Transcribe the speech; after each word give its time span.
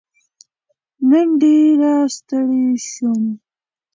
نن 1.09 1.27
ډېر 1.41 1.81
ستړی 2.15 2.67
شوم. 2.89 3.23